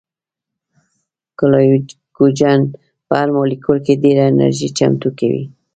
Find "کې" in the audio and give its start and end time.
3.85-4.01